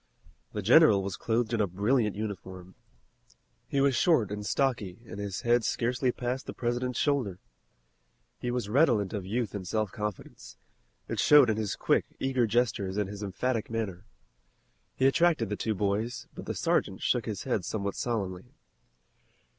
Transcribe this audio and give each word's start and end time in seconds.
The 0.53 0.63
general 0.63 1.03
was 1.03 1.15
clothed 1.15 1.53
in 1.53 1.61
a 1.61 1.67
brilliant 1.67 2.15
uniform. 2.15 2.73
He 3.67 3.79
was 3.81 3.95
short 3.95 4.31
and 4.31 4.43
stocky 4.43 4.97
and 5.05 5.19
his 5.19 5.41
head 5.41 5.63
scarcely 5.63 6.11
passed 6.11 6.47
the 6.47 6.55
President's 6.55 6.97
shoulder. 6.97 7.37
He 8.39 8.49
was 8.49 8.67
redolent 8.67 9.13
of 9.13 9.27
youth 9.27 9.53
and 9.53 9.67
self 9.67 9.91
confidence. 9.91 10.57
It 11.07 11.19
showed 11.19 11.51
in 11.51 11.57
his 11.57 11.75
quick, 11.75 12.05
eager 12.19 12.47
gestures 12.47 12.97
and 12.97 13.07
his 13.07 13.21
emphatic 13.21 13.69
manner. 13.69 14.03
He 14.95 15.05
attracted 15.05 15.49
the 15.49 15.55
two 15.55 15.75
boys, 15.75 16.25
but 16.33 16.47
the 16.47 16.55
sergeant 16.55 17.03
shook 17.03 17.27
his 17.27 17.43
head 17.43 17.63
somewhat 17.63 17.93
solemnly. 17.93 18.53